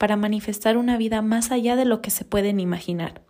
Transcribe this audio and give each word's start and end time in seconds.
para 0.00 0.16
manifestar 0.16 0.78
una 0.78 0.96
vida 0.96 1.20
más 1.20 1.50
allá 1.50 1.76
de 1.76 1.84
lo 1.84 2.00
que 2.00 2.10
se 2.10 2.24
pueden 2.24 2.58
imaginar. 2.58 3.20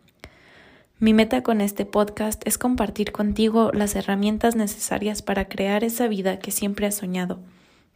Mi 1.01 1.13
meta 1.13 1.43
con 1.43 1.61
este 1.61 1.85
podcast 1.85 2.47
es 2.47 2.59
compartir 2.59 3.11
contigo 3.11 3.73
las 3.75 3.97
herramientas 3.97 4.55
necesarias 4.55 5.21
para 5.21 5.49
crear 5.49 5.83
esa 5.83 6.07
vida 6.07 6.39
que 6.39 6.53
siempre 6.53 6.87
has 6.87 6.95
soñado. 6.95 7.41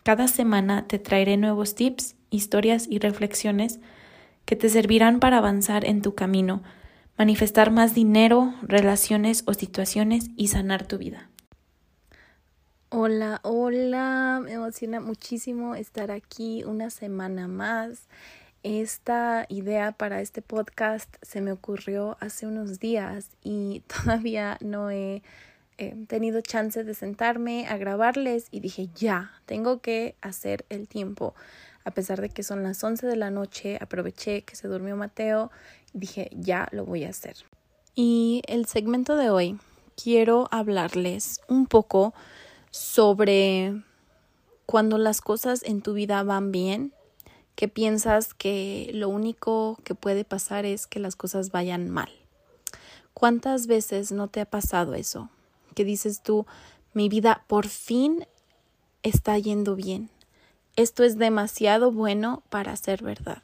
Cada 0.03 0.27
semana 0.27 0.89
te 0.89 0.99
traeré 0.99 1.37
nuevos 1.37 1.77
tips, 1.77 2.17
historias 2.31 2.89
y 2.91 2.99
reflexiones 2.99 3.79
que 4.45 4.57
te 4.57 4.69
servirán 4.69 5.21
para 5.21 5.39
avanzar 5.39 5.85
en 5.85 6.03
tu 6.03 6.17
camino, 6.17 6.65
manifestar 7.17 7.71
más 7.71 7.95
dinero, 7.95 8.55
relaciones 8.63 9.45
o 9.47 9.55
situaciones 9.55 10.31
y 10.37 10.49
sanar 10.49 10.85
tu 10.85 10.99
vida. 10.99 11.31
Hola, 12.89 13.39
hola, 13.45 14.41
me 14.43 14.55
emociona 14.55 14.99
muchísimo 14.99 15.77
estar 15.77 16.11
aquí 16.11 16.65
una 16.65 16.91
semana 16.91 17.47
más. 17.47 18.09
Esta 18.65 19.45
idea 19.51 19.93
para 19.93 20.23
este 20.23 20.41
podcast 20.41 21.15
se 21.21 21.43
me 21.43 21.53
ocurrió 21.53 22.17
hace 22.21 22.47
unos 22.47 22.81
días 22.81 23.29
y 23.43 23.83
todavía 24.05 24.57
no 24.63 24.91
he 24.91 25.23
eh, 25.77 25.95
tenido 26.09 26.41
chance 26.41 26.83
de 26.83 26.95
sentarme 26.95 27.67
a 27.69 27.77
grabarles 27.77 28.47
y 28.51 28.61
dije 28.61 28.89
ya, 28.95 29.33
tengo 29.45 29.83
que 29.83 30.17
hacer 30.23 30.65
el 30.71 30.89
tiempo. 30.89 31.35
A 31.85 31.91
pesar 31.91 32.23
de 32.23 32.31
que 32.31 32.43
son 32.43 32.63
las 32.63 32.83
11 32.83 33.07
de 33.07 33.17
la 33.17 33.29
noche, 33.29 33.77
aproveché 33.83 34.45
que 34.45 34.57
se 34.57 34.67
durmió 34.67 34.97
Mateo 34.97 35.51
y 35.93 35.99
dije 35.99 36.31
ya 36.33 36.67
lo 36.73 36.87
voy 36.87 37.05
a 37.05 37.11
hacer. 37.11 37.37
Y 37.95 38.41
el 38.47 38.65
segmento 38.65 39.17
de 39.17 39.29
hoy 39.29 39.59
quiero 40.03 40.49
hablarles 40.51 41.43
un 41.49 41.67
poco 41.67 42.15
sobre 42.71 43.83
cuando 44.65 44.97
las 44.97 45.21
cosas 45.21 45.63
en 45.65 45.83
tu 45.83 45.93
vida 45.93 46.23
van 46.23 46.51
bien 46.51 46.95
que 47.55 47.69
piensas 47.69 48.35
que 48.35 48.91
lo 48.95 49.09
único 49.09 49.79
que 49.85 49.95
puede 49.95 50.25
pasar 50.25 50.65
es 50.65 50.87
que 50.87 50.99
las 50.99 51.17
cosas 51.17 51.51
vayan 51.51 51.89
mal. 51.89 52.11
¿Cuántas 53.13 53.67
veces 53.67 54.11
no 54.11 54.29
te 54.29 54.41
ha 54.41 54.47
pasado 54.47 54.95
eso? 54.95 55.31
Que 55.75 55.85
dices 55.85 56.23
tú, 56.23 56.47
mi 56.93 57.09
vida 57.09 57.45
por 57.47 57.69
fin 57.69 58.27
está 59.03 59.39
yendo 59.39 59.77
bien. 59.77 60.11
Esto 60.77 61.05
es 61.05 61.17
demasiado 61.19 61.93
bueno 61.93 62.43
para 62.51 62.75
ser 62.77 63.03
verdad. 63.03 63.43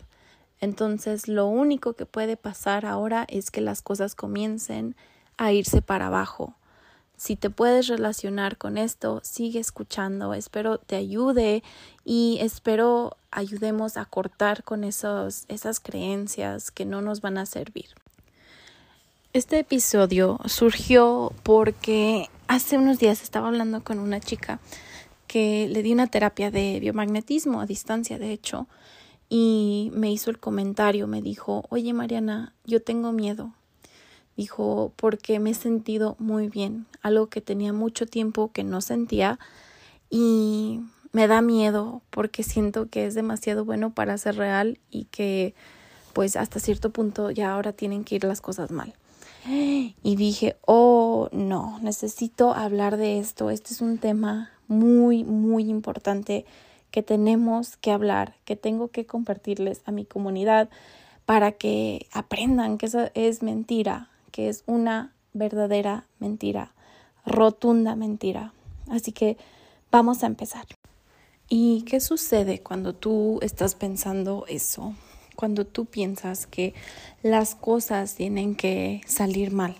Entonces 0.61 1.29
lo 1.29 1.47
único 1.47 1.95
que 1.95 2.07
puede 2.07 2.37
pasar 2.37 2.85
ahora 2.85 3.25
es 3.29 3.51
que 3.51 3.61
las 3.61 3.81
cosas 3.83 4.15
comiencen 4.15 4.97
a 5.37 5.53
irse 5.53 5.81
para 5.83 6.09
abajo. 6.09 6.55
Si 7.21 7.37
te 7.37 7.51
puedes 7.51 7.87
relacionar 7.87 8.57
con 8.57 8.79
esto, 8.79 9.21
sigue 9.23 9.61
escuchando. 9.61 10.33
Espero 10.33 10.79
te 10.79 10.97
ayude 10.97 11.63
y 12.03 12.39
espero 12.41 13.15
ayudemos 13.31 13.99
a 13.99 14.07
cortar 14.07 14.65
con 14.65 14.85
esos, 14.85 15.45
esas 15.49 15.81
creencias 15.81 16.71
que 16.71 16.87
no 16.87 17.03
nos 17.03 17.21
van 17.21 17.37
a 17.37 17.45
servir. 17.45 17.89
Este 19.35 19.59
episodio 19.59 20.41
surgió 20.47 21.35
porque 21.43 22.31
hace 22.49 22.79
unos 22.79 22.99
días 22.99 23.23
estaba 23.23 23.49
hablando 23.49 23.85
con 23.85 23.99
una 23.99 24.19
chica 24.19 24.59
que 25.27 25.69
le 25.69 25.83
di 25.83 25.93
una 25.93 26.07
terapia 26.07 26.51
de 26.51 26.81
biomagnetismo 26.81 27.61
a 27.61 27.67
distancia, 27.67 28.19
de 28.19 28.33
hecho, 28.33 28.67
y 29.29 29.91
me 29.93 30.11
hizo 30.11 30.31
el 30.31 30.39
comentario, 30.39 31.07
me 31.07 31.21
dijo, 31.21 31.67
oye 31.69 31.93
Mariana, 31.93 32.55
yo 32.65 32.83
tengo 32.83 33.13
miedo, 33.13 33.53
Dijo, 34.41 34.91
porque 34.97 35.39
me 35.39 35.51
he 35.51 35.55
sentido 35.55 36.17
muy 36.19 36.49
bien, 36.49 36.87
algo 37.03 37.27
que 37.27 37.43
tenía 37.43 37.75
mucho 37.75 38.07
tiempo 38.07 38.51
que 38.51 38.65
no 38.65 38.81
sentía 38.81 39.39
y 40.09 40.81
me 41.13 41.27
da 41.27 41.43
miedo 41.43 42.01
porque 42.09 42.43
siento 42.43 42.89
que 42.89 43.05
es 43.05 43.15
demasiado 43.15 43.67
bueno 43.67 43.91
para 43.91 44.17
ser 44.17 44.37
real 44.37 44.79
y 44.91 45.05
que 45.11 45.55
pues 46.15 46.37
hasta 46.37 46.59
cierto 46.59 46.89
punto 46.89 47.31
ya 47.31 47.53
ahora 47.53 47.75
tienen 47.75 48.03
que 48.03 48.15
ir 48.15 48.25
las 48.25 48.41
cosas 48.41 48.71
mal. 48.71 48.95
Y 49.47 50.17
dije, 50.17 50.57
oh 50.65 51.29
no, 51.33 51.79
necesito 51.83 52.55
hablar 52.55 52.97
de 52.97 53.19
esto, 53.19 53.51
este 53.51 53.75
es 53.75 53.83
un 53.83 53.99
tema 53.99 54.53
muy, 54.69 55.23
muy 55.23 55.69
importante 55.69 56.47
que 56.91 57.03
tenemos 57.03 57.77
que 57.77 57.91
hablar, 57.91 58.37
que 58.47 58.57
tengo 58.57 58.89
que 58.89 59.05
compartirles 59.05 59.83
a 59.85 59.93
mi 59.93 60.07
comunidad 60.07 60.71
para 61.27 61.53
que 61.53 62.07
aprendan 62.11 62.79
que 62.79 62.87
eso 62.87 63.11
es 63.13 63.43
mentira, 63.43 64.10
que 64.31 64.49
es 64.49 64.63
una 64.67 65.13
verdadera 65.33 66.07
mentira, 66.19 66.73
rotunda 67.25 67.97
mentira. 67.97 68.53
Así 68.89 69.13
que 69.13 69.37
vamos 69.91 70.23
a 70.23 70.27
empezar. 70.27 70.67
¿Y 71.49 71.83
qué 71.83 72.01
sucede 72.01 72.63
cuando 72.63 72.95
tú 72.95 73.39
estás 73.43 73.75
pensando 73.75 74.45
eso? 74.49 74.95
Cuando 75.37 75.67
tú 75.67 75.87
piensas 75.87 76.47
que 76.47 76.75
las 77.23 77.55
cosas 77.55 78.15
tienen 78.15 78.55
que 78.55 79.01
salir 79.07 79.53
mal 79.53 79.77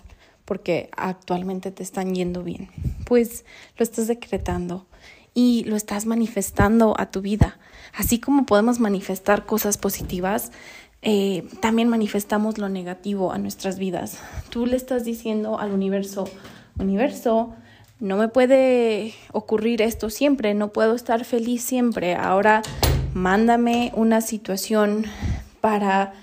porque 0.51 0.89
actualmente 0.97 1.71
te 1.71 1.81
están 1.81 2.13
yendo 2.13 2.43
bien. 2.43 2.69
Pues 3.05 3.45
lo 3.77 3.83
estás 3.83 4.07
decretando 4.07 4.85
y 5.33 5.63
lo 5.63 5.77
estás 5.77 6.05
manifestando 6.05 6.93
a 6.99 7.09
tu 7.09 7.21
vida. 7.21 7.57
Así 7.93 8.19
como 8.19 8.45
podemos 8.45 8.79
manifestar 8.79 9.45
cosas 9.45 9.77
positivas, 9.77 10.51
eh, 11.01 11.47
también 11.59 11.87
manifestamos 11.89 12.57
lo 12.57 12.69
negativo 12.69 13.31
a 13.31 13.37
nuestras 13.37 13.79
vidas. 13.79 14.19
Tú 14.49 14.65
le 14.65 14.75
estás 14.75 15.03
diciendo 15.03 15.59
al 15.59 15.71
universo, 15.71 16.25
universo, 16.79 17.53
no 17.99 18.17
me 18.17 18.27
puede 18.27 19.13
ocurrir 19.31 19.81
esto 19.81 20.09
siempre, 20.09 20.53
no 20.53 20.73
puedo 20.73 20.95
estar 20.95 21.23
feliz 21.25 21.63
siempre. 21.63 22.15
Ahora 22.15 22.61
mándame 23.13 23.91
una 23.95 24.21
situación 24.21 25.05
para 25.59 26.13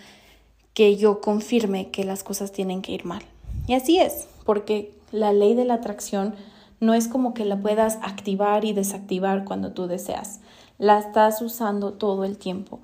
que 0.75 0.97
yo 0.97 1.21
confirme 1.21 1.91
que 1.91 2.05
las 2.05 2.23
cosas 2.23 2.53
tienen 2.53 2.83
que 2.83 2.93
ir 2.93 3.05
mal. 3.05 3.23
Y 3.67 3.75
así 3.75 3.99
es, 3.99 4.29
porque 4.45 4.93
la 5.13 5.33
ley 5.33 5.55
de 5.55 5.65
la 5.65 5.75
atracción 5.75 6.35
no 6.81 6.95
es 6.95 7.09
como 7.09 7.35
que 7.35 7.45
la 7.45 7.57
puedas 7.61 7.99
activar 8.03 8.65
y 8.65 8.73
desactivar 8.73 9.45
cuando 9.45 9.73
tú 9.73 9.87
deseas. 9.87 10.41
La 10.79 10.99
estás 10.99 11.43
usando 11.43 11.95
todo 11.95 12.25
el 12.25 12.39
tiempo. 12.39 12.81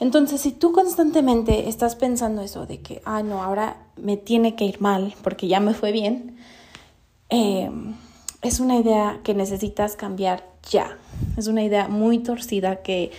Entonces, 0.00 0.40
si 0.40 0.52
tú 0.52 0.72
constantemente 0.72 1.68
estás 1.68 1.96
pensando 1.96 2.42
eso 2.42 2.66
de 2.66 2.80
que, 2.80 3.02
ah, 3.04 3.22
no, 3.22 3.42
ahora 3.42 3.76
me 3.96 4.16
tiene 4.16 4.54
que 4.54 4.64
ir 4.64 4.80
mal 4.80 5.14
porque 5.22 5.48
ya 5.48 5.58
me 5.58 5.74
fue 5.74 5.90
bien, 5.90 6.36
em, 7.30 7.96
es 8.42 8.60
una 8.60 8.76
idea 8.76 9.20
que 9.24 9.34
necesitas 9.34 9.96
cambiar 9.96 10.44
ya. 10.70 10.96
Es 11.36 11.48
una 11.48 11.64
idea 11.64 11.88
muy 11.88 12.20
torcida 12.20 12.82
que 12.82 13.10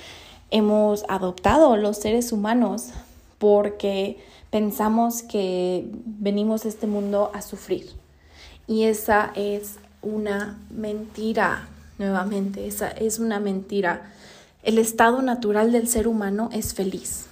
hemos 0.51 1.03
adoptado 1.09 1.75
los 1.75 1.97
seres 1.97 2.31
humanos 2.31 2.91
porque 3.37 4.17
pensamos 4.49 5.21
que 5.21 5.89
venimos 6.05 6.65
a 6.65 6.69
este 6.69 6.87
mundo 6.87 7.29
a 7.33 7.41
sufrir. 7.41 7.91
Y 8.67 8.83
esa 8.83 9.31
es 9.35 9.79
una 10.01 10.57
mentira, 10.69 11.67
nuevamente, 11.97 12.67
esa 12.67 12.89
es 12.89 13.19
una 13.19 13.39
mentira 13.39 14.13
el 14.63 14.77
estado 14.77 15.21
natural 15.21 15.71
del 15.71 15.87
ser 15.87 16.07
humano 16.07 16.49
es 16.51 16.73
feliz. 16.73 17.27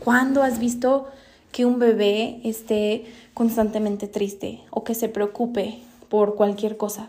¿Cuándo 0.00 0.42
has 0.42 0.58
visto 0.58 1.06
que 1.52 1.64
un 1.64 1.78
bebé 1.78 2.40
esté 2.44 3.04
constantemente 3.34 4.08
triste 4.08 4.60
o 4.70 4.82
que 4.84 4.94
se 4.94 5.08
preocupe 5.08 5.78
por 6.08 6.34
cualquier 6.34 6.76
cosa? 6.76 7.08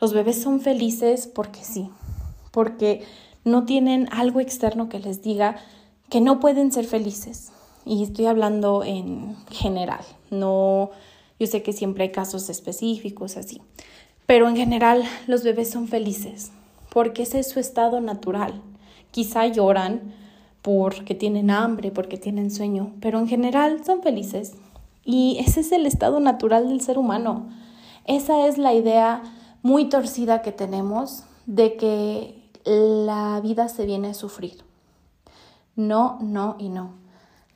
Los 0.00 0.12
bebés 0.12 0.40
son 0.40 0.60
felices 0.60 1.26
porque 1.26 1.62
sí, 1.62 1.90
porque 2.50 3.02
no 3.44 3.64
tienen 3.64 4.08
algo 4.12 4.40
externo 4.40 4.88
que 4.88 4.98
les 4.98 5.22
diga 5.22 5.56
que 6.08 6.20
no 6.20 6.40
pueden 6.40 6.72
ser 6.72 6.86
felices. 6.86 7.52
Y 7.84 8.02
estoy 8.02 8.26
hablando 8.26 8.84
en 8.84 9.36
general, 9.50 10.04
no, 10.30 10.90
yo 11.38 11.46
sé 11.48 11.62
que 11.62 11.72
siempre 11.72 12.04
hay 12.04 12.12
casos 12.12 12.48
específicos 12.48 13.36
así, 13.36 13.60
pero 14.26 14.48
en 14.48 14.56
general 14.56 15.02
los 15.26 15.42
bebés 15.42 15.70
son 15.70 15.88
felices 15.88 16.52
porque 16.92 17.22
ese 17.22 17.40
es 17.40 17.48
su 17.48 17.58
estado 17.58 18.00
natural. 18.00 18.60
Quizá 19.12 19.46
lloran 19.46 20.12
porque 20.62 21.14
tienen 21.14 21.50
hambre, 21.50 21.92
porque 21.92 22.18
tienen 22.18 22.50
sueño, 22.50 22.92
pero 23.00 23.20
en 23.20 23.28
general 23.28 23.84
son 23.84 24.02
felices. 24.02 24.54
Y 25.04 25.36
ese 25.38 25.60
es 25.60 25.70
el 25.70 25.86
estado 25.86 26.18
natural 26.18 26.68
del 26.68 26.80
ser 26.80 26.98
humano. 26.98 27.48
Esa 28.04 28.48
es 28.48 28.58
la 28.58 28.74
idea 28.74 29.22
muy 29.62 29.88
torcida 29.88 30.42
que 30.42 30.50
tenemos 30.50 31.22
de 31.46 31.76
que 31.76 32.42
la 32.64 33.40
vida 33.40 33.68
se 33.68 33.86
viene 33.86 34.08
a 34.08 34.14
sufrir. 34.14 34.64
No, 35.76 36.18
no 36.20 36.56
y 36.58 36.68
no. 36.68 36.94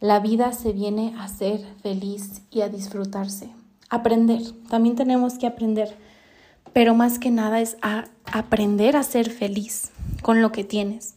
La 0.00 0.20
vida 0.20 0.52
se 0.52 0.72
viene 0.72 1.14
a 1.18 1.28
ser 1.28 1.64
feliz 1.82 2.42
y 2.50 2.60
a 2.60 2.68
disfrutarse. 2.68 3.50
Aprender, 3.88 4.42
también 4.68 4.96
tenemos 4.96 5.34
que 5.38 5.46
aprender, 5.46 5.96
pero 6.72 6.94
más 6.94 7.18
que 7.18 7.30
nada 7.30 7.60
es 7.60 7.76
a 7.82 8.04
aprender 8.24 8.96
a 8.96 9.02
ser 9.02 9.30
feliz 9.30 9.92
con 10.22 10.42
lo 10.42 10.52
que 10.52 10.64
tienes, 10.64 11.15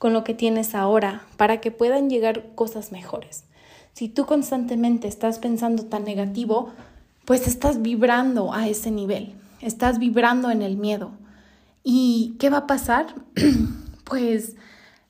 con 0.00 0.14
lo 0.14 0.24
que 0.24 0.32
tienes 0.32 0.74
ahora, 0.74 1.26
para 1.36 1.60
que 1.60 1.70
puedan 1.70 2.08
llegar 2.08 2.54
cosas 2.54 2.90
mejores. 2.90 3.44
Si 3.92 4.08
tú 4.08 4.24
constantemente 4.24 5.06
estás 5.06 5.38
pensando 5.38 5.84
tan 5.84 6.04
negativo, 6.04 6.70
pues 7.26 7.46
estás 7.46 7.82
vibrando 7.82 8.54
a 8.54 8.66
ese 8.66 8.90
nivel, 8.90 9.34
estás 9.60 9.98
vibrando 9.98 10.50
en 10.50 10.62
el 10.62 10.78
miedo. 10.78 11.10
¿Y 11.84 12.34
qué 12.38 12.48
va 12.48 12.56
a 12.56 12.66
pasar? 12.66 13.14
pues 14.04 14.56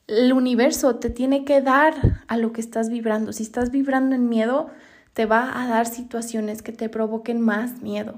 el 0.08 0.32
universo 0.32 0.96
te 0.96 1.08
tiene 1.08 1.44
que 1.44 1.62
dar 1.62 2.24
a 2.26 2.36
lo 2.36 2.52
que 2.52 2.60
estás 2.60 2.88
vibrando. 2.90 3.32
Si 3.32 3.44
estás 3.44 3.70
vibrando 3.70 4.16
en 4.16 4.28
miedo, 4.28 4.70
te 5.12 5.24
va 5.24 5.62
a 5.62 5.68
dar 5.68 5.86
situaciones 5.86 6.62
que 6.62 6.72
te 6.72 6.88
provoquen 6.88 7.40
más 7.40 7.80
miedo 7.80 8.16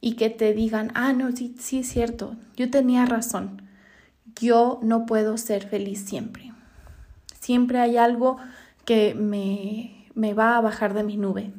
y 0.00 0.14
que 0.14 0.30
te 0.30 0.54
digan, 0.54 0.92
ah, 0.94 1.12
no, 1.12 1.30
sí, 1.32 1.54
sí 1.58 1.80
es 1.80 1.88
cierto, 1.88 2.36
yo 2.56 2.70
tenía 2.70 3.04
razón. 3.04 3.65
Yo 4.40 4.78
no 4.82 5.06
puedo 5.06 5.38
ser 5.38 5.68
feliz 5.68 6.04
siempre. 6.04 6.52
Siempre 7.40 7.80
hay 7.80 7.96
algo 7.96 8.38
que 8.84 9.14
me, 9.14 10.08
me 10.14 10.34
va 10.34 10.56
a 10.56 10.60
bajar 10.60 10.94
de 10.94 11.02
mi 11.02 11.16
nube. 11.16 11.52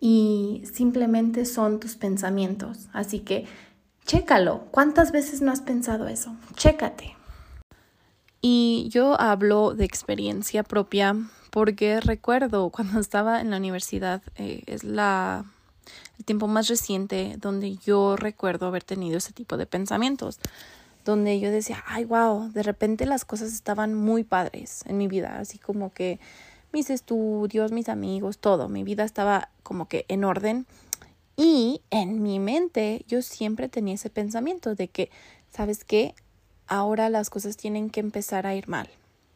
Y 0.00 0.62
simplemente 0.72 1.44
son 1.44 1.80
tus 1.80 1.96
pensamientos. 1.96 2.88
Así 2.92 3.20
que 3.20 3.46
chécalo. 4.06 4.66
¿Cuántas 4.70 5.12
veces 5.12 5.42
no 5.42 5.52
has 5.52 5.60
pensado 5.60 6.08
eso? 6.08 6.34
Chécate. 6.54 7.16
Y 8.40 8.88
yo 8.90 9.20
hablo 9.20 9.74
de 9.74 9.84
experiencia 9.84 10.62
propia 10.62 11.16
porque 11.50 12.00
recuerdo 12.00 12.70
cuando 12.70 13.00
estaba 13.00 13.40
en 13.40 13.50
la 13.50 13.56
universidad, 13.56 14.22
eh, 14.36 14.62
es 14.66 14.84
la, 14.84 15.44
el 16.18 16.24
tiempo 16.24 16.46
más 16.46 16.68
reciente 16.68 17.36
donde 17.38 17.76
yo 17.76 18.16
recuerdo 18.16 18.66
haber 18.66 18.84
tenido 18.84 19.18
ese 19.18 19.32
tipo 19.32 19.56
de 19.56 19.66
pensamientos, 19.66 20.38
donde 21.10 21.40
yo 21.40 21.50
decía, 21.50 21.82
ay, 21.86 22.04
wow, 22.04 22.50
de 22.52 22.62
repente 22.62 23.06
las 23.06 23.24
cosas 23.24 23.52
estaban 23.52 23.94
muy 23.94 24.24
padres 24.24 24.82
en 24.86 24.96
mi 24.96 25.08
vida, 25.08 25.38
así 25.38 25.58
como 25.58 25.92
que 25.92 26.20
mis 26.72 26.90
estudios, 26.90 27.72
mis 27.72 27.88
amigos, 27.88 28.38
todo, 28.38 28.68
mi 28.68 28.84
vida 28.84 29.04
estaba 29.04 29.50
como 29.62 29.88
que 29.88 30.04
en 30.08 30.24
orden. 30.24 30.66
Y 31.36 31.82
en 31.90 32.22
mi 32.22 32.40
mente 32.40 33.04
yo 33.06 33.22
siempre 33.22 33.68
tenía 33.68 33.94
ese 33.94 34.10
pensamiento 34.10 34.74
de 34.74 34.88
que, 34.88 35.10
¿sabes 35.50 35.84
qué? 35.84 36.14
ahora 36.68 37.08
las 37.08 37.30
cosas 37.30 37.56
tienen 37.56 37.90
que 37.90 38.00
empezar 38.00 38.46
a 38.46 38.54
ir 38.54 38.68
mal. 38.68 38.88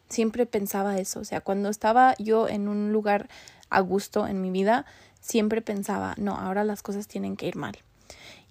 Siempre 0.09 0.47
pensaba 0.47 0.99
eso, 0.99 1.21
o 1.21 1.25
sea, 1.25 1.41
cuando 1.41 1.71
estaba 1.71 2.15
yo 2.19 2.49
en 2.49 2.69
un 2.69 2.93
lugar 2.93 3.29
a 3.71 3.81
gusto 3.81 4.27
en 4.27 4.43
mi 4.43 4.51
vida, 4.51 4.85
siempre 5.21 5.63
pensaba, 5.63 6.15
no, 6.19 6.37
ahora 6.37 6.65
las 6.65 6.83
cosas 6.83 7.09
tienen 7.09 7.37
que 7.37 7.49
ir 7.49 7.57
mal. 7.57 7.79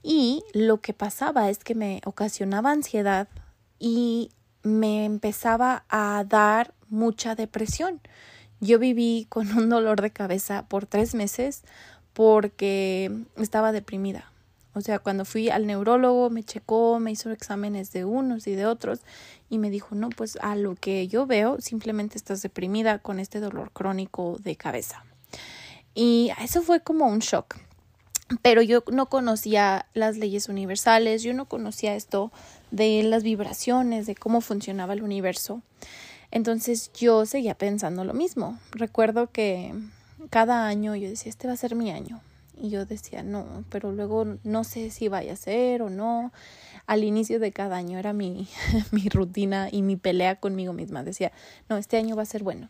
Y 0.04 0.44
lo 0.54 0.82
que 0.82 0.94
pasaba 0.94 1.50
es 1.50 1.60
que 1.60 1.76
me 1.76 2.02
ocasionaba 2.06 2.72
ansiedad 2.72 3.28
y 3.80 4.32
me 4.64 5.06
empezaba 5.06 5.86
a 5.90 6.24
dar 6.28 6.74
mucha 6.90 7.36
depresión. 7.36 8.02
Yo 8.60 8.80
viví 8.80 9.26
con 9.30 9.52
un 9.58 9.70
dolor 9.70 10.02
de 10.02 10.12
cabeza 10.12 10.66
por 10.68 10.86
tres 10.86 11.16
meses 11.16 11.64
porque 12.14 13.12
estaba 13.38 13.72
deprimida. 13.72 14.32
O 14.74 14.82
sea, 14.82 15.00
cuando 15.00 15.26
fui 15.26 15.50
al 15.50 15.68
neurólogo, 15.68 16.30
me 16.30 16.44
checó, 16.44 17.00
me 17.00 17.12
hizo 17.12 17.30
exámenes 17.32 17.92
de 17.92 18.06
unos 18.06 18.48
y 18.48 18.56
de 18.56 18.66
otros 18.66 19.02
y 19.50 19.58
me 19.58 19.70
dijo, 19.70 19.96
no, 19.96 20.10
pues 20.10 20.38
a 20.42 20.56
lo 20.56 20.76
que 20.76 21.08
yo 21.08 21.26
veo, 21.26 21.60
simplemente 21.60 22.18
estás 22.18 22.42
deprimida 22.42 23.00
con 23.00 23.20
este 23.20 23.42
dolor 23.42 23.72
crónico 23.72 24.38
de 24.40 24.56
cabeza. 24.56 25.04
Y 25.94 26.32
eso 26.42 26.62
fue 26.62 26.80
como 26.82 27.08
un 27.08 27.20
shock. 27.20 27.58
Pero 28.42 28.62
yo 28.62 28.84
no 28.92 29.08
conocía 29.08 29.86
las 29.94 30.18
leyes 30.18 30.50
universales, 30.50 31.24
yo 31.24 31.34
no 31.34 31.46
conocía 31.46 31.96
esto 31.96 32.32
de 32.72 33.04
las 33.04 33.24
vibraciones, 33.24 34.06
de 34.06 34.16
cómo 34.16 34.42
funcionaba 34.42 34.94
el 34.94 35.04
universo. 35.04 35.62
Entonces 36.32 36.92
yo 36.94 37.26
seguía 37.26 37.56
pensando 37.56 38.06
lo 38.06 38.14
mismo. 38.14 38.58
Recuerdo 38.72 39.32
que 39.32 39.74
cada 40.30 40.68
año 40.68 40.96
yo 40.96 41.10
decía, 41.10 41.30
este 41.30 41.48
va 41.48 41.54
a 41.54 41.58
ser 41.58 41.76
mi 41.76 41.92
año, 41.92 42.22
y 42.62 42.70
yo 42.70 42.86
decía, 42.86 43.24
no, 43.24 43.66
pero 43.70 43.92
luego 43.92 44.38
no 44.44 44.64
sé 44.64 44.92
si 44.92 45.08
vaya 45.08 45.34
a 45.34 45.36
ser 45.36 45.82
o 45.82 45.90
no. 45.90 46.32
Al 46.86 47.04
inicio 47.04 47.40
de 47.40 47.52
cada 47.52 47.76
año 47.76 47.98
era 47.98 48.14
mi, 48.14 48.48
mi 48.92 49.10
rutina 49.10 49.68
y 49.72 49.82
mi 49.82 49.96
pelea 49.96 50.36
conmigo 50.36 50.72
misma. 50.72 51.04
Decía, 51.04 51.32
no, 51.70 51.78
este 51.78 51.98
año 51.98 52.16
va 52.16 52.22
a 52.22 52.28
ser 52.28 52.44
bueno. 52.44 52.70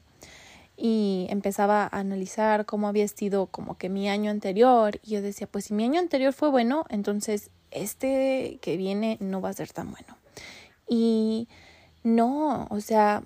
Y 0.84 1.28
empezaba 1.30 1.84
a 1.84 2.00
analizar 2.00 2.66
cómo 2.66 2.88
había 2.88 3.08
sido 3.08 3.46
como 3.46 3.78
que 3.78 3.88
mi 3.88 4.10
año 4.10 4.32
anterior. 4.32 5.00
Y 5.04 5.12
yo 5.12 5.22
decía, 5.22 5.46
pues 5.46 5.66
si 5.66 5.76
mi 5.76 5.84
año 5.84 6.00
anterior 6.00 6.34
fue 6.34 6.50
bueno, 6.50 6.86
entonces 6.90 7.52
este 7.70 8.58
que 8.62 8.78
viene 8.78 9.18
no 9.20 9.42
va 9.42 9.50
a 9.50 9.54
ser 9.54 9.72
tan 9.72 9.92
bueno. 9.92 10.18
Y 10.88 11.48
no, 12.04 12.68
o 12.72 12.82
sea, 12.82 13.22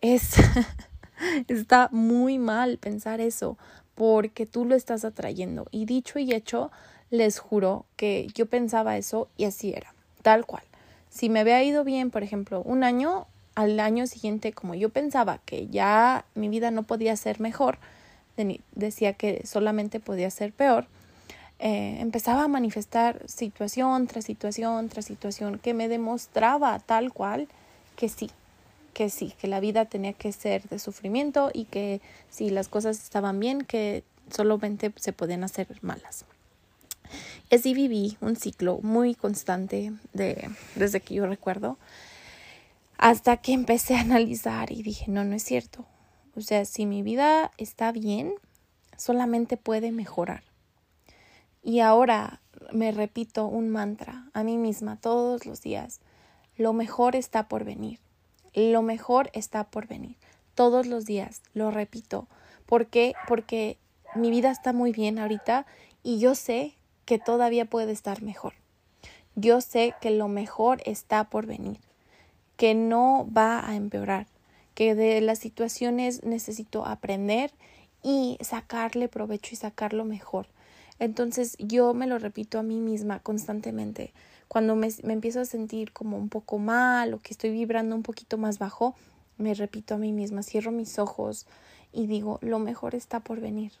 es... 0.00 0.36
está 1.48 1.88
muy 1.92 2.38
mal 2.38 2.78
pensar 2.78 3.20
eso, 3.20 3.58
porque 3.94 4.46
tú 4.46 4.64
lo 4.64 4.74
estás 4.74 5.04
atrayendo. 5.04 5.66
Y 5.70 5.86
dicho 5.86 6.18
y 6.18 6.32
hecho, 6.32 6.70
les 7.10 7.38
juro 7.38 7.86
que 7.96 8.28
yo 8.34 8.46
pensaba 8.46 8.96
eso 8.96 9.28
y 9.36 9.44
así 9.44 9.72
era, 9.72 9.94
tal 10.22 10.46
cual. 10.46 10.64
Si 11.08 11.30
me 11.30 11.40
había 11.40 11.62
ido 11.62 11.84
bien, 11.84 12.10
por 12.10 12.22
ejemplo, 12.22 12.62
un 12.62 12.84
año, 12.84 13.26
al 13.56 13.80
año 13.80 14.06
siguiente, 14.06 14.52
como 14.52 14.74
yo 14.74 14.90
pensaba 14.90 15.38
que 15.44 15.66
ya 15.66 16.24
mi 16.34 16.48
vida 16.48 16.70
no 16.70 16.84
podía 16.84 17.16
ser 17.16 17.40
mejor, 17.40 17.78
decía 18.74 19.14
que 19.14 19.44
solamente 19.46 19.98
podía 19.98 20.30
ser 20.30 20.52
peor, 20.52 20.86
eh, 21.58 21.96
empezaba 22.00 22.44
a 22.44 22.48
manifestar 22.48 23.22
situación 23.26 24.06
tras 24.08 24.26
situación 24.26 24.90
tras 24.90 25.06
situación 25.06 25.58
que 25.58 25.72
me 25.72 25.88
demostraba 25.88 26.78
tal 26.80 27.14
cual 27.14 27.48
que 27.96 28.10
sí, 28.10 28.30
que 28.92 29.08
sí, 29.08 29.32
que 29.40 29.48
la 29.48 29.58
vida 29.58 29.86
tenía 29.86 30.12
que 30.12 30.32
ser 30.32 30.68
de 30.68 30.78
sufrimiento 30.78 31.50
y 31.54 31.64
que 31.64 32.02
si 32.28 32.50
las 32.50 32.68
cosas 32.68 33.02
estaban 33.02 33.40
bien, 33.40 33.64
que 33.64 34.04
solamente 34.30 34.92
se 34.96 35.14
podían 35.14 35.44
hacer 35.44 35.66
malas. 35.80 36.26
Así 37.50 37.72
viví 37.72 38.18
un 38.20 38.36
ciclo 38.36 38.80
muy 38.82 39.14
constante 39.14 39.92
de, 40.12 40.50
desde 40.74 41.00
que 41.00 41.14
yo 41.14 41.26
recuerdo, 41.26 41.78
hasta 42.98 43.36
que 43.38 43.52
empecé 43.52 43.96
a 43.96 44.00
analizar 44.00 44.72
y 44.72 44.82
dije, 44.82 45.10
no, 45.10 45.24
no 45.24 45.34
es 45.34 45.42
cierto. 45.42 45.86
O 46.34 46.40
sea, 46.40 46.64
si 46.64 46.86
mi 46.86 47.02
vida 47.02 47.50
está 47.56 47.92
bien, 47.92 48.34
solamente 48.96 49.56
puede 49.56 49.92
mejorar. 49.92 50.42
Y 51.62 51.80
ahora 51.80 52.40
me 52.72 52.92
repito 52.92 53.46
un 53.46 53.68
mantra 53.68 54.30
a 54.32 54.44
mí 54.44 54.56
misma 54.56 55.00
todos 55.00 55.46
los 55.46 55.62
días, 55.62 56.00
lo 56.56 56.72
mejor 56.72 57.16
está 57.16 57.48
por 57.48 57.64
venir. 57.64 58.00
Lo 58.54 58.80
mejor 58.80 59.30
está 59.34 59.64
por 59.64 59.86
venir. 59.86 60.16
Todos 60.54 60.86
los 60.86 61.04
días, 61.04 61.42
lo 61.52 61.70
repito. 61.70 62.26
¿Por 62.64 62.86
qué? 62.86 63.14
Porque 63.28 63.78
mi 64.14 64.30
vida 64.30 64.50
está 64.50 64.72
muy 64.72 64.92
bien 64.92 65.18
ahorita 65.18 65.66
y 66.02 66.18
yo 66.18 66.34
sé 66.34 66.74
que 67.04 67.18
todavía 67.18 67.66
puede 67.66 67.92
estar 67.92 68.22
mejor. 68.22 68.54
Yo 69.34 69.60
sé 69.60 69.94
que 70.00 70.10
lo 70.10 70.28
mejor 70.28 70.80
está 70.86 71.24
por 71.24 71.44
venir, 71.44 71.78
que 72.56 72.74
no 72.74 73.28
va 73.36 73.68
a 73.68 73.76
empeorar, 73.76 74.26
que 74.74 74.94
de 74.94 75.20
las 75.20 75.38
situaciones 75.38 76.24
necesito 76.24 76.86
aprender 76.86 77.50
y 78.02 78.38
sacarle 78.40 79.08
provecho 79.08 79.54
y 79.54 79.56
sacarlo 79.56 80.04
mejor. 80.04 80.46
Entonces 80.98 81.56
yo 81.58 81.92
me 81.94 82.06
lo 82.06 82.18
repito 82.18 82.58
a 82.58 82.62
mí 82.62 82.80
misma 82.80 83.20
constantemente. 83.20 84.12
Cuando 84.48 84.76
me, 84.76 84.88
me 85.02 85.12
empiezo 85.12 85.40
a 85.40 85.44
sentir 85.44 85.92
como 85.92 86.16
un 86.16 86.28
poco 86.28 86.58
mal 86.58 87.12
o 87.12 87.18
que 87.18 87.32
estoy 87.32 87.50
vibrando 87.50 87.96
un 87.96 88.02
poquito 88.02 88.38
más 88.38 88.58
bajo, 88.58 88.94
me 89.38 89.54
repito 89.54 89.94
a 89.94 89.98
mí 89.98 90.12
misma, 90.12 90.42
cierro 90.42 90.72
mis 90.72 90.98
ojos 90.98 91.46
y 91.92 92.06
digo, 92.06 92.38
lo 92.42 92.58
mejor 92.58 92.94
está 92.94 93.20
por 93.20 93.40
venir, 93.40 93.72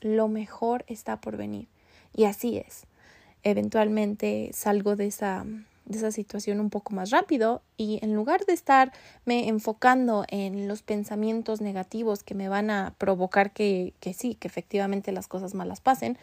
lo 0.00 0.28
mejor 0.28 0.84
está 0.86 1.20
por 1.20 1.36
venir. 1.36 1.68
Y 2.14 2.24
así 2.24 2.56
es. 2.56 2.84
Eventualmente 3.42 4.50
salgo 4.54 4.96
de 4.96 5.08
esa, 5.08 5.44
de 5.86 5.98
esa 5.98 6.10
situación 6.10 6.60
un 6.60 6.70
poco 6.70 6.94
más 6.94 7.10
rápido 7.10 7.62
y 7.76 7.98
en 8.02 8.14
lugar 8.14 8.44
de 8.46 8.54
estarme 8.54 9.48
enfocando 9.48 10.24
en 10.28 10.66
los 10.68 10.82
pensamientos 10.82 11.60
negativos 11.60 12.22
que 12.22 12.34
me 12.34 12.48
van 12.48 12.70
a 12.70 12.94
provocar 12.98 13.52
que, 13.52 13.94
que 14.00 14.14
sí, 14.14 14.34
que 14.34 14.48
efectivamente 14.48 15.12
las 15.12 15.28
cosas 15.28 15.54
malas 15.54 15.80
pasen, 15.80 16.18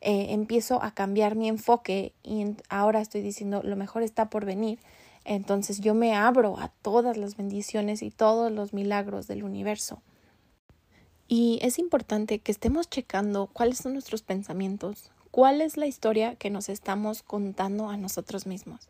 eh, 0.00 0.28
empiezo 0.30 0.82
a 0.82 0.92
cambiar 0.92 1.34
mi 1.34 1.48
enfoque 1.48 2.14
y 2.22 2.44
ahora 2.68 3.00
estoy 3.00 3.20
diciendo 3.20 3.62
lo 3.62 3.76
mejor 3.76 4.02
está 4.02 4.30
por 4.30 4.44
venir. 4.44 4.78
Entonces 5.24 5.80
yo 5.80 5.94
me 5.94 6.14
abro 6.14 6.58
a 6.58 6.68
todas 6.80 7.16
las 7.16 7.36
bendiciones 7.36 8.02
y 8.02 8.10
todos 8.10 8.50
los 8.50 8.72
milagros 8.72 9.26
del 9.26 9.44
universo. 9.44 10.02
Y 11.28 11.58
es 11.62 11.78
importante 11.78 12.38
que 12.38 12.50
estemos 12.50 12.88
checando 12.88 13.48
cuáles 13.52 13.78
son 13.78 13.92
nuestros 13.92 14.22
pensamientos, 14.22 15.10
cuál 15.30 15.60
es 15.60 15.76
la 15.76 15.86
historia 15.86 16.34
que 16.34 16.50
nos 16.50 16.68
estamos 16.68 17.22
contando 17.22 17.88
a 17.88 17.96
nosotros 17.96 18.46
mismos. 18.46 18.88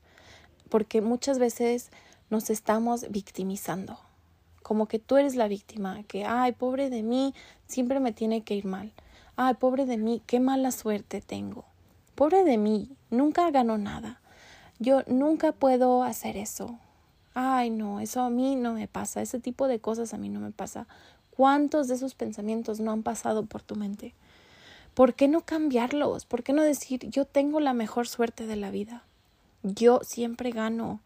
Porque 0.71 1.03
muchas 1.03 1.39
veces 1.39 1.91
nos 2.31 2.49
estamos 2.49 3.11
victimizando 3.11 3.99
como 4.71 4.87
que 4.87 5.01
tú 5.01 5.17
eres 5.17 5.35
la 5.35 5.49
víctima, 5.49 6.05
que, 6.05 6.25
ay, 6.25 6.53
pobre 6.53 6.91
de 6.91 7.03
mí, 7.03 7.35
siempre 7.67 7.99
me 7.99 8.13
tiene 8.13 8.43
que 8.43 8.55
ir 8.55 8.67
mal. 8.67 8.93
Ay, 9.35 9.55
pobre 9.55 9.85
de 9.85 9.97
mí, 9.97 10.23
qué 10.29 10.39
mala 10.39 10.71
suerte 10.71 11.21
tengo. 11.21 11.65
Pobre 12.15 12.45
de 12.45 12.57
mí, 12.57 12.89
nunca 13.11 13.51
gano 13.51 13.79
nada. 13.79 14.21
Yo 14.79 15.03
nunca 15.09 15.51
puedo 15.51 16.05
hacer 16.05 16.37
eso. 16.37 16.79
Ay, 17.35 17.71
no, 17.71 17.99
eso 17.99 18.21
a 18.21 18.31
mí 18.31 18.55
no 18.55 18.75
me 18.75 18.87
pasa, 18.87 19.23
ese 19.23 19.41
tipo 19.41 19.67
de 19.67 19.81
cosas 19.81 20.15
a 20.15 20.19
mí 20.19 20.29
no 20.29 20.39
me 20.39 20.53
pasa. 20.53 20.87
¿Cuántos 21.37 21.89
de 21.89 21.95
esos 21.97 22.15
pensamientos 22.15 22.79
no 22.79 22.93
han 22.93 23.03
pasado 23.03 23.47
por 23.47 23.63
tu 23.63 23.75
mente? 23.75 24.15
¿Por 24.95 25.15
qué 25.15 25.27
no 25.27 25.41
cambiarlos? 25.41 26.27
¿Por 26.27 26.45
qué 26.45 26.53
no 26.53 26.63
decir 26.63 27.11
yo 27.11 27.25
tengo 27.25 27.59
la 27.59 27.73
mejor 27.73 28.07
suerte 28.07 28.47
de 28.47 28.55
la 28.55 28.71
vida? 28.71 29.03
Yo 29.63 30.01
siempre 30.03 30.51
gano. 30.51 31.01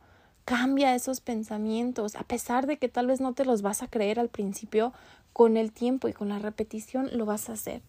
Cambia 0.44 0.94
esos 0.94 1.20
pensamientos, 1.20 2.16
a 2.16 2.22
pesar 2.22 2.66
de 2.66 2.76
que 2.76 2.88
tal 2.88 3.06
vez 3.06 3.20
no 3.20 3.32
te 3.32 3.44
los 3.44 3.62
vas 3.62 3.82
a 3.82 3.88
creer 3.88 4.20
al 4.20 4.28
principio, 4.28 4.92
con 5.32 5.56
el 5.56 5.72
tiempo 5.72 6.08
y 6.08 6.12
con 6.12 6.28
la 6.28 6.38
repetición 6.38 7.10
lo 7.12 7.26
vas 7.26 7.48
a 7.48 7.54
hacer. 7.54 7.82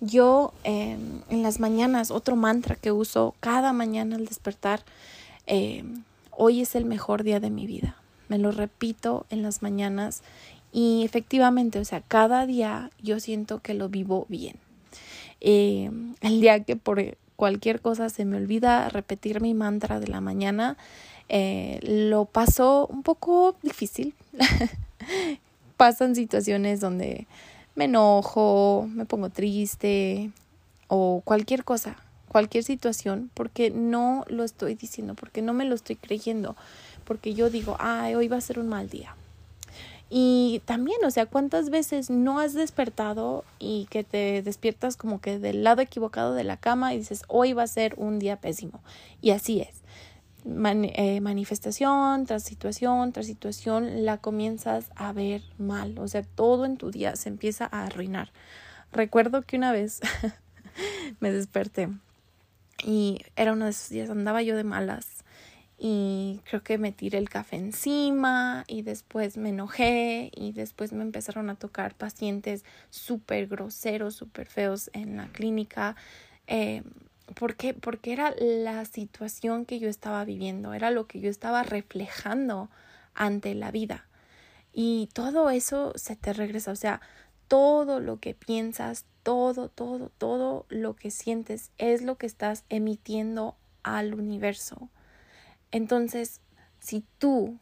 Yo 0.00 0.52
em, 0.62 1.22
en 1.30 1.42
las 1.42 1.58
mañanas, 1.58 2.10
otro 2.10 2.36
mantra 2.36 2.76
que 2.76 2.92
uso 2.92 3.34
cada 3.40 3.72
mañana 3.72 4.16
al 4.16 4.26
despertar, 4.26 4.84
em, 5.46 6.04
hoy 6.30 6.60
es 6.60 6.74
el 6.74 6.84
mejor 6.84 7.22
día 7.22 7.40
de 7.40 7.50
mi 7.50 7.66
vida. 7.66 7.96
Me 8.28 8.38
lo 8.38 8.52
repito 8.52 9.24
en 9.30 9.42
las 9.42 9.62
mañanas 9.62 10.22
y 10.70 11.02
efectivamente, 11.04 11.78
o 11.78 11.84
sea, 11.84 12.02
cada 12.02 12.44
día 12.44 12.90
yo 13.02 13.20
siento 13.20 13.60
que 13.60 13.72
lo 13.72 13.88
vivo 13.88 14.26
bien. 14.28 14.56
Em, 15.40 16.14
el 16.20 16.40
día 16.40 16.62
que 16.64 16.76
por 16.76 17.16
cualquier 17.36 17.80
cosa 17.80 18.08
se 18.08 18.24
me 18.24 18.36
olvida 18.36 18.88
repetir 18.88 19.40
mi 19.40 19.54
mantra 19.54 20.00
de 20.00 20.08
la 20.08 20.20
mañana, 20.20 20.76
eh, 21.28 21.80
lo 21.82 22.24
paso 22.24 22.86
un 22.90 23.02
poco 23.02 23.56
difícil. 23.62 24.14
Pasan 25.76 26.14
situaciones 26.14 26.80
donde 26.80 27.26
me 27.74 27.84
enojo, 27.84 28.88
me 28.92 29.04
pongo 29.04 29.28
triste 29.28 30.30
o 30.88 31.20
cualquier 31.24 31.64
cosa, 31.64 31.96
cualquier 32.28 32.64
situación, 32.64 33.30
porque 33.34 33.70
no 33.70 34.24
lo 34.28 34.44
estoy 34.44 34.74
diciendo, 34.74 35.14
porque 35.14 35.42
no 35.42 35.52
me 35.52 35.66
lo 35.66 35.74
estoy 35.74 35.96
creyendo, 35.96 36.56
porque 37.04 37.34
yo 37.34 37.50
digo, 37.50 37.76
ay, 37.78 38.14
hoy 38.14 38.28
va 38.28 38.38
a 38.38 38.40
ser 38.40 38.58
un 38.58 38.68
mal 38.68 38.88
día. 38.88 39.14
Y 40.08 40.62
también, 40.64 40.98
o 41.04 41.10
sea, 41.10 41.26
¿cuántas 41.26 41.68
veces 41.68 42.10
no 42.10 42.38
has 42.38 42.54
despertado 42.54 43.44
y 43.58 43.86
que 43.90 44.04
te 44.04 44.40
despiertas 44.42 44.96
como 44.96 45.20
que 45.20 45.40
del 45.40 45.64
lado 45.64 45.82
equivocado 45.82 46.32
de 46.34 46.44
la 46.44 46.56
cama 46.56 46.94
y 46.94 46.98
dices, 46.98 47.22
hoy 47.26 47.52
va 47.52 47.64
a 47.64 47.66
ser 47.68 47.94
un 47.96 48.20
día 48.20 48.36
pésimo? 48.36 48.80
Y 49.20 49.30
así 49.30 49.60
es. 49.60 49.82
Eh, 50.46 51.20
manifestación 51.20 52.24
tras 52.24 52.44
situación 52.44 53.10
tras 53.10 53.26
situación 53.26 54.04
la 54.04 54.18
comienzas 54.18 54.92
a 54.94 55.12
ver 55.12 55.42
mal, 55.58 55.98
o 55.98 56.06
sea, 56.06 56.22
todo 56.22 56.66
en 56.66 56.76
tu 56.76 56.92
día 56.92 57.16
se 57.16 57.28
empieza 57.28 57.68
a 57.72 57.82
arruinar. 57.84 58.30
Recuerdo 58.92 59.42
que 59.42 59.56
una 59.56 59.72
vez 59.72 60.00
me 61.20 61.32
desperté 61.32 61.88
y 62.84 63.22
era 63.34 63.54
uno 63.54 63.64
de 63.64 63.72
esos 63.72 63.88
días, 63.88 64.08
andaba 64.08 64.40
yo 64.42 64.56
de 64.56 64.62
malas 64.62 65.15
y 65.78 66.40
creo 66.44 66.62
que 66.62 66.78
me 66.78 66.92
tiré 66.92 67.18
el 67.18 67.28
café 67.28 67.56
encima 67.56 68.64
y 68.66 68.82
después 68.82 69.36
me 69.36 69.50
enojé 69.50 70.30
y 70.34 70.52
después 70.52 70.92
me 70.92 71.02
empezaron 71.02 71.50
a 71.50 71.56
tocar 71.56 71.94
pacientes 71.94 72.64
súper 72.88 73.46
groseros, 73.46 74.14
súper 74.14 74.46
feos 74.46 74.90
en 74.94 75.18
la 75.18 75.26
clínica. 75.28 75.96
Eh, 76.46 76.82
¿Por 77.34 77.56
qué? 77.56 77.74
Porque 77.74 78.12
era 78.12 78.34
la 78.38 78.84
situación 78.86 79.66
que 79.66 79.78
yo 79.78 79.88
estaba 79.88 80.24
viviendo, 80.24 80.72
era 80.72 80.90
lo 80.90 81.06
que 81.06 81.20
yo 81.20 81.28
estaba 81.28 81.62
reflejando 81.62 82.70
ante 83.14 83.54
la 83.54 83.70
vida. 83.70 84.06
Y 84.72 85.08
todo 85.12 85.50
eso 85.50 85.92
se 85.96 86.16
te 86.16 86.32
regresa, 86.32 86.70
o 86.70 86.76
sea, 86.76 87.00
todo 87.48 88.00
lo 88.00 88.18
que 88.20 88.34
piensas, 88.34 89.04
todo, 89.22 89.68
todo, 89.68 90.10
todo 90.18 90.66
lo 90.68 90.96
que 90.96 91.10
sientes 91.10 91.70
es 91.78 92.02
lo 92.02 92.16
que 92.16 92.26
estás 92.26 92.64
emitiendo 92.68 93.56
al 93.82 94.14
universo. 94.14 94.88
Entonces, 95.70 96.40
si 96.78 97.04
tú 97.18 97.58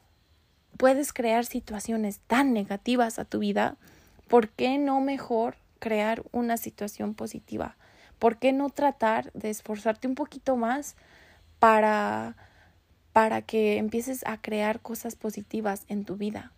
puedes 0.77 1.13
crear 1.13 1.45
situaciones 1.45 2.21
tan 2.27 2.53
negativas 2.53 3.19
a 3.19 3.25
tu 3.25 3.39
vida, 3.39 3.77
¿por 4.29 4.49
qué 4.49 4.79
no 4.79 5.01
mejor 5.01 5.57
crear 5.79 6.23
una 6.33 6.57
situación 6.57 7.15
positiva? 7.15 7.77
¿Por 8.19 8.39
qué 8.39 8.53
no 8.53 8.71
tratar 8.71 9.33
de 9.33 9.51
esforzarte 9.51 10.09
un 10.09 10.15
poquito 10.15 10.57
más 10.57 10.97
para, 11.59 12.37
para 13.13 13.43
que 13.43 13.77
empieces 13.77 14.25
a 14.27 14.41
crear 14.41 14.81
cosas 14.81 15.17
positivas 15.17 15.85
en 15.89 16.05
tu 16.05 16.17
vida? 16.17 16.53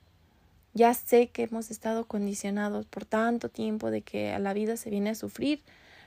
Ya 0.75 0.93
sé 0.93 1.29
que 1.29 1.45
hemos 1.45 1.71
estado 1.71 2.07
condicionados 2.07 2.85
por 2.87 3.07
tanto 3.07 3.49
tiempo 3.49 3.91
de 3.91 4.03
que 4.03 4.39
la 4.39 4.53
vida 4.53 4.77
se 4.77 4.91
viene 4.91 5.11
a 5.11 5.15
sufrir. 5.15 5.63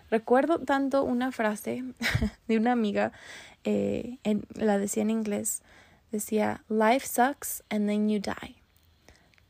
Recuerdo 0.09 0.59
tanto 0.59 1.03
una 1.03 1.31
frase 1.31 1.83
de 2.47 2.57
una 2.57 2.71
amiga, 2.71 3.11
eh, 3.63 4.17
la 4.53 4.77
decía 4.77 5.03
en 5.03 5.09
inglés, 5.09 5.61
decía, 6.11 6.63
Life 6.69 7.07
sucks 7.07 7.63
and 7.69 7.87
then 7.87 8.09
you 8.09 8.19
die. 8.19 8.55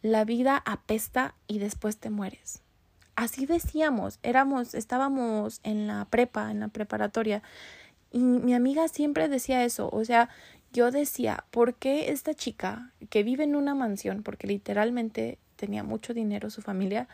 La 0.02 0.24
vida 0.26 0.62
apesta 0.66 1.36
y 1.48 1.60
después 1.60 1.98
te 1.98 2.10
mueres 2.10 2.62
así 3.20 3.46
decíamos, 3.46 4.18
éramos, 4.24 4.74
estábamos 4.74 5.60
en 5.64 5.88
la 5.88 6.06
prepa, 6.06 6.52
en 6.52 6.62
la 6.62 6.70
preparatoria, 6.70 7.44
y 8.14 8.20
mi 8.20 8.54
amiga 8.54 8.88
siempre 8.88 9.28
decía 9.28 9.66
eso, 9.66 9.90
o 9.92 10.06
sea, 10.06 10.30
yo 10.72 10.90
decía, 10.90 11.44
¿por 11.52 11.76
qué 11.76 12.12
esta 12.12 12.34
chica 12.34 12.94
que 13.10 13.24
vive 13.24 13.44
en 13.44 13.58
una 13.58 13.76
mansión, 13.76 14.24
porque 14.24 14.48
literalmente 14.48 15.38
tenía 15.58 15.84
mucho 15.84 16.14
dinero 16.14 16.50
su 16.50 16.62
familia, 16.62 17.10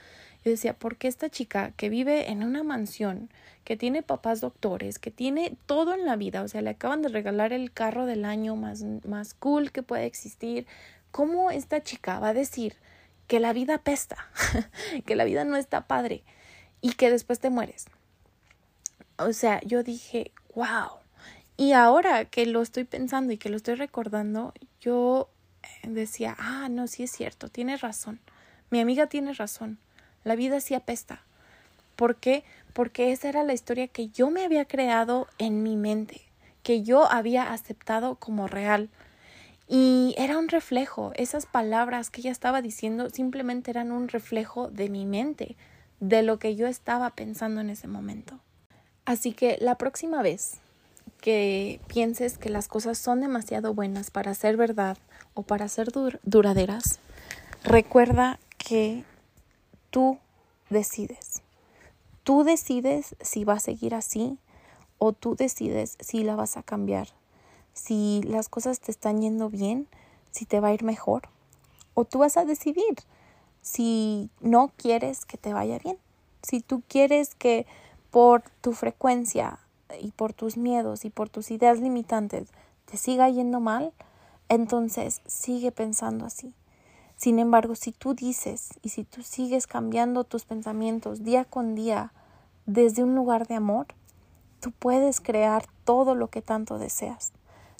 yo 0.46 0.52
decía, 0.52 0.74
¿por 0.76 0.96
qué 0.96 1.08
esta 1.08 1.30
chica 1.30 1.72
que 1.76 1.90
vive 1.90 2.32
en 2.32 2.44
una 2.44 2.64
mansión, 2.64 3.30
que 3.64 3.76
tiene 3.76 4.04
papás 4.04 4.42
doctores, 4.42 5.00
que 5.00 5.12
tiene 5.12 5.58
todo 5.66 5.94
en 5.94 6.06
la 6.06 6.16
vida, 6.16 6.44
o 6.44 6.48
sea, 6.48 6.62
le 6.62 6.70
acaban 6.70 7.02
de 7.02 7.10
regalar 7.10 7.52
el 7.52 7.72
carro 7.72 8.06
del 8.06 8.24
año 8.24 8.56
más, 8.56 8.84
más 9.06 9.34
cool 9.34 9.72
que 9.72 9.82
puede 9.82 10.06
existir, 10.06 10.68
¿cómo 11.12 11.50
esta 11.50 11.82
chica 11.82 12.20
va 12.20 12.30
a 12.30 12.34
decir 12.34 12.76
que 13.28 13.40
la 13.40 13.54
vida 13.54 13.80
pesta, 13.80 14.30
que 15.06 15.16
la 15.16 15.24
vida 15.24 15.44
no 15.46 15.58
está 15.58 15.88
padre 15.88 16.24
y 16.82 16.94
que 16.94 17.10
después 17.10 17.40
te 17.40 17.50
mueres. 17.50 17.86
O 19.18 19.34
sea, 19.34 19.62
yo 19.62 19.84
dije, 19.84 20.32
wow. 20.54 21.00
Y 21.58 21.72
ahora 21.72 22.26
que 22.26 22.46
lo 22.46 22.62
estoy 22.62 22.84
pensando 22.84 23.34
y 23.34 23.38
que 23.38 23.50
lo 23.50 23.58
estoy 23.58 23.76
recordando, 23.76 24.54
yo 24.82 25.30
decía, 25.84 26.36
ah, 26.38 26.68
no, 26.70 26.88
sí 26.88 27.04
es 27.04 27.12
cierto, 27.12 27.50
tienes 27.50 27.82
razón. 27.82 28.20
Mi 28.70 28.80
amiga 28.80 29.08
tiene 29.08 29.34
razón. 29.34 29.80
La 30.26 30.36
vida 30.36 30.60
sí 30.60 30.74
apesta. 30.74 31.22
¿Por 31.96 32.18
qué? 32.18 32.44
Porque 32.74 33.14
esa 33.14 33.30
era 33.30 33.44
la 33.44 33.54
historia 33.54 33.88
que 33.88 34.10
yo 34.10 34.30
me 34.32 34.44
había 34.44 34.66
creado 34.66 35.28
en 35.38 35.64
mi 35.64 35.78
mente, 35.78 36.22
que 36.64 36.82
yo 36.84 37.10
había 37.10 37.54
aceptado 37.54 38.16
como 38.16 38.48
real. 38.48 38.90
Y 39.70 40.16
era 40.18 40.38
un 40.38 40.50
reflejo, 40.50 41.12
esas 41.16 41.46
palabras 41.46 42.10
que 42.10 42.22
ella 42.22 42.32
estaba 42.32 42.62
diciendo 42.62 43.10
simplemente 43.12 43.72
eran 43.72 43.92
un 43.92 44.08
reflejo 44.08 44.70
de 44.70 44.90
mi 44.90 45.06
mente, 45.06 45.56
de 46.00 46.24
lo 46.24 46.40
que 46.40 46.56
yo 46.56 46.68
estaba 46.68 47.12
pensando 47.12 47.62
en 47.62 47.70
ese 47.70 47.88
momento. 47.88 48.40
Así 49.06 49.32
que 49.32 49.58
la 49.62 49.78
próxima 49.78 50.24
vez 50.24 50.58
que 51.22 51.80
pienses 51.88 52.40
que 52.40 52.50
las 52.50 52.68
cosas 52.68 52.98
son 52.98 53.22
demasiado 53.22 53.76
buenas 53.76 54.10
para 54.10 54.34
ser 54.34 54.58
verdad 54.58 54.98
o 55.36 55.44
para 55.44 55.68
ser 55.68 55.90
duraderas, 56.24 57.00
recuerda 57.64 58.40
que 58.58 59.04
tú 59.96 60.20
decides. 60.70 61.42
Tú 62.24 62.44
decides 62.44 63.16
si 63.22 63.46
va 63.46 63.54
a 63.54 63.60
seguir 63.60 63.96
así 63.96 64.38
o 64.98 65.14
tú 65.14 65.36
decides 65.36 65.98
si 66.02 66.26
la 66.26 66.36
vas 66.36 66.58
a 66.58 66.64
cambiar 66.64 67.08
si 67.76 68.24
las 68.24 68.50
cosas 68.50 68.80
te 68.80 68.90
están 68.90 69.22
yendo 69.22 69.50
bien, 69.50 69.88
si 70.32 70.46
te 70.46 70.60
va 70.60 70.70
a 70.70 70.74
ir 70.74 70.84
mejor. 70.84 71.30
O 71.94 72.06
tú 72.06 72.20
vas 72.20 72.38
a 72.38 72.46
decidir 72.46 72.96
si 73.62 74.30
no 74.40 74.72
quieres 74.78 75.26
que 75.26 75.38
te 75.38 75.54
vaya 75.54 75.78
bien. 75.78 76.00
Si 76.42 76.62
tú 76.62 76.82
quieres 76.88 77.36
que 77.36 77.68
por 78.10 78.44
tu 78.62 78.74
frecuencia 78.74 79.60
y 80.02 80.12
por 80.12 80.34
tus 80.34 80.58
miedos 80.58 81.06
y 81.06 81.10
por 81.10 81.30
tus 81.30 81.52
ideas 81.52 81.80
limitantes 81.80 82.50
te 82.86 82.98
siga 82.98 83.30
yendo 83.30 83.60
mal, 83.60 83.94
entonces 84.48 85.22
sigue 85.28 85.72
pensando 85.72 86.26
así. 86.26 86.54
Sin 87.16 87.40
embargo, 87.40 87.76
si 87.76 87.92
tú 87.92 88.14
dices 88.14 88.70
y 88.82 88.90
si 88.90 89.04
tú 89.04 89.24
sigues 89.24 89.68
cambiando 89.68 90.24
tus 90.24 90.46
pensamientos 90.46 91.24
día 91.24 91.46
con 91.46 91.76
día 91.76 92.12
desde 92.66 93.04
un 93.04 93.16
lugar 93.16 93.48
de 93.48 93.56
amor, 93.56 93.88
tú 94.60 94.72
puedes 94.72 95.22
crear 95.22 95.66
todo 95.86 96.16
lo 96.16 96.30
que 96.30 96.42
tanto 96.42 96.78
deseas. 96.78 97.32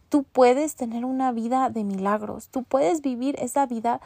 Tú 0.10 0.24
puedes 0.24 0.76
tener 0.76 1.04
una 1.04 1.32
vida 1.32 1.70
de 1.70 1.84
milagros, 1.84 2.48
tú 2.50 2.64
puedes 2.64 3.02
vivir 3.02 3.36
esa 3.40 3.66
vida 3.66 4.00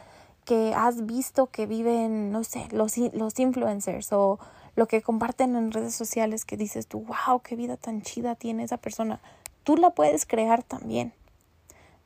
que 0.44 0.74
has 0.74 1.06
visto 1.06 1.46
que 1.46 1.66
viven, 1.66 2.32
no 2.32 2.42
sé, 2.42 2.66
los, 2.72 2.96
los 2.96 3.38
influencers 3.38 4.12
o 4.12 4.40
lo 4.74 4.88
que 4.88 5.02
comparten 5.02 5.54
en 5.56 5.72
redes 5.72 5.94
sociales 5.94 6.44
que 6.44 6.56
dices 6.56 6.86
tú, 6.86 7.04
wow, 7.04 7.40
qué 7.40 7.54
vida 7.54 7.76
tan 7.76 8.02
chida 8.02 8.34
tiene 8.34 8.64
esa 8.64 8.78
persona. 8.78 9.20
Tú 9.62 9.76
la 9.76 9.90
puedes 9.90 10.26
crear 10.26 10.62
también. 10.62 11.12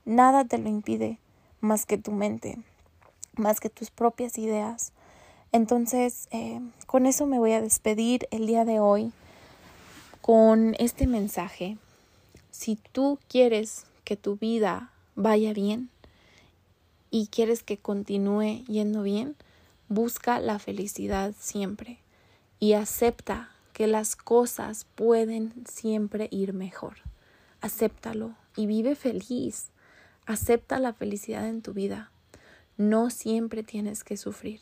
Nada 0.04 0.44
te 0.44 0.58
lo 0.58 0.68
impide 0.68 1.18
más 1.60 1.86
que 1.86 1.96
tu 1.96 2.12
mente. 2.12 2.58
Más 3.36 3.60
que 3.60 3.70
tus 3.70 3.90
propias 3.90 4.38
ideas. 4.38 4.92
Entonces, 5.52 6.28
eh, 6.30 6.60
con 6.86 7.06
eso 7.06 7.26
me 7.26 7.38
voy 7.38 7.52
a 7.52 7.60
despedir 7.60 8.26
el 8.30 8.46
día 8.46 8.64
de 8.64 8.80
hoy 8.80 9.12
con 10.20 10.74
este 10.78 11.06
mensaje. 11.06 11.78
Si 12.50 12.76
tú 12.92 13.18
quieres 13.28 13.86
que 14.04 14.16
tu 14.16 14.36
vida 14.36 14.90
vaya 15.14 15.52
bien 15.52 15.90
y 17.10 17.28
quieres 17.28 17.62
que 17.62 17.78
continúe 17.78 18.64
yendo 18.66 19.02
bien, 19.02 19.36
busca 19.88 20.40
la 20.40 20.58
felicidad 20.58 21.34
siempre 21.38 21.98
y 22.58 22.72
acepta 22.72 23.50
que 23.72 23.86
las 23.86 24.16
cosas 24.16 24.86
pueden 24.94 25.52
siempre 25.68 26.28
ir 26.30 26.52
mejor. 26.52 26.96
Acéptalo 27.60 28.34
y 28.56 28.66
vive 28.66 28.94
feliz. 28.94 29.68
Acepta 30.26 30.78
la 30.78 30.92
felicidad 30.92 31.46
en 31.48 31.60
tu 31.60 31.72
vida. 31.74 32.10
No 32.76 33.10
siempre 33.10 33.62
tienes 33.62 34.02
que 34.04 34.16
sufrir. 34.16 34.60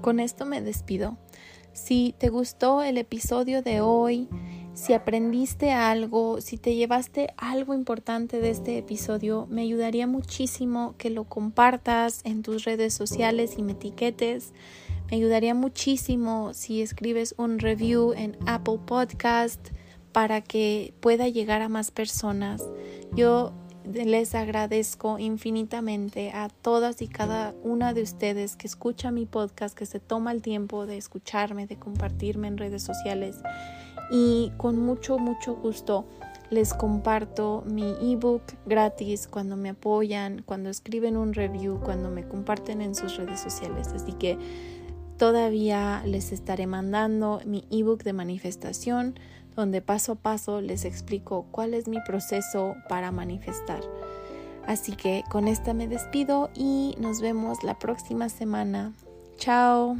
Con 0.00 0.20
esto 0.20 0.44
me 0.44 0.60
despido. 0.60 1.16
Si 1.72 2.14
te 2.18 2.28
gustó 2.28 2.82
el 2.82 2.98
episodio 2.98 3.62
de 3.62 3.80
hoy, 3.80 4.28
si 4.74 4.92
aprendiste 4.92 5.72
algo, 5.72 6.40
si 6.40 6.58
te 6.58 6.74
llevaste 6.74 7.32
algo 7.36 7.74
importante 7.74 8.40
de 8.40 8.50
este 8.50 8.76
episodio, 8.76 9.46
me 9.48 9.62
ayudaría 9.62 10.06
muchísimo 10.06 10.94
que 10.98 11.10
lo 11.10 11.24
compartas 11.24 12.22
en 12.24 12.42
tus 12.42 12.64
redes 12.64 12.92
sociales 12.92 13.54
y 13.56 13.62
me 13.62 13.72
etiquetes. 13.72 14.52
Me 15.10 15.16
ayudaría 15.16 15.54
muchísimo 15.54 16.54
si 16.54 16.80
escribes 16.80 17.34
un 17.36 17.58
review 17.58 18.12
en 18.14 18.36
Apple 18.46 18.80
Podcast 18.86 19.68
para 20.12 20.40
que 20.40 20.94
pueda 21.00 21.28
llegar 21.28 21.60
a 21.60 21.68
más 21.68 21.90
personas. 21.90 22.62
Yo 23.14 23.52
les 23.84 24.34
agradezco 24.34 25.18
infinitamente 25.18 26.30
a 26.32 26.48
todas 26.48 27.02
y 27.02 27.08
cada 27.08 27.54
una 27.62 27.92
de 27.92 28.02
ustedes 28.02 28.56
que 28.56 28.66
escucha 28.66 29.10
mi 29.10 29.26
podcast, 29.26 29.76
que 29.76 29.84
se 29.84 30.00
toma 30.00 30.32
el 30.32 30.40
tiempo 30.40 30.86
de 30.86 30.96
escucharme, 30.96 31.66
de 31.66 31.76
compartirme 31.76 32.48
en 32.48 32.56
redes 32.56 32.82
sociales 32.82 33.36
y 34.10 34.52
con 34.56 34.78
mucho, 34.78 35.18
mucho 35.18 35.54
gusto 35.54 36.06
les 36.50 36.72
comparto 36.72 37.64
mi 37.66 37.94
ebook 38.00 38.42
gratis 38.66 39.26
cuando 39.26 39.56
me 39.56 39.70
apoyan, 39.70 40.42
cuando 40.46 40.70
escriben 40.70 41.16
un 41.16 41.34
review, 41.34 41.80
cuando 41.80 42.10
me 42.10 42.26
comparten 42.26 42.80
en 42.80 42.94
sus 42.94 43.16
redes 43.16 43.40
sociales. 43.40 43.88
Así 43.88 44.12
que 44.12 44.38
Todavía 45.24 46.02
les 46.04 46.32
estaré 46.32 46.66
mandando 46.66 47.40
mi 47.46 47.64
ebook 47.70 48.02
de 48.02 48.12
manifestación 48.12 49.18
donde 49.56 49.80
paso 49.80 50.12
a 50.12 50.14
paso 50.16 50.60
les 50.60 50.84
explico 50.84 51.46
cuál 51.50 51.72
es 51.72 51.88
mi 51.88 51.98
proceso 52.02 52.74
para 52.90 53.10
manifestar. 53.10 53.80
Así 54.66 54.92
que 54.92 55.24
con 55.30 55.48
esta 55.48 55.72
me 55.72 55.88
despido 55.88 56.50
y 56.54 56.94
nos 56.98 57.22
vemos 57.22 57.64
la 57.64 57.78
próxima 57.78 58.28
semana. 58.28 58.92
Chao. 59.38 59.96